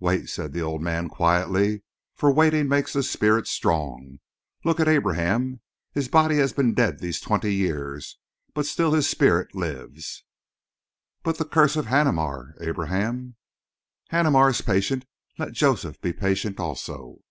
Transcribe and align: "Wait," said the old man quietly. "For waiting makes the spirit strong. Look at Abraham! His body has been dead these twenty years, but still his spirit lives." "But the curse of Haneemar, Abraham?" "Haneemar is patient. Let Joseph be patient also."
"Wait," 0.00 0.28
said 0.28 0.52
the 0.52 0.60
old 0.60 0.82
man 0.82 1.08
quietly. 1.08 1.82
"For 2.14 2.30
waiting 2.30 2.68
makes 2.68 2.92
the 2.92 3.02
spirit 3.02 3.46
strong. 3.48 4.18
Look 4.66 4.80
at 4.80 4.86
Abraham! 4.86 5.62
His 5.94 6.08
body 6.08 6.36
has 6.36 6.52
been 6.52 6.74
dead 6.74 6.98
these 6.98 7.22
twenty 7.22 7.54
years, 7.54 8.18
but 8.52 8.66
still 8.66 8.92
his 8.92 9.08
spirit 9.08 9.54
lives." 9.54 10.24
"But 11.22 11.38
the 11.38 11.46
curse 11.46 11.74
of 11.74 11.86
Haneemar, 11.86 12.56
Abraham?" 12.60 13.36
"Haneemar 14.10 14.50
is 14.50 14.60
patient. 14.60 15.06
Let 15.38 15.52
Joseph 15.52 16.02
be 16.02 16.12
patient 16.12 16.60
also." 16.60 17.22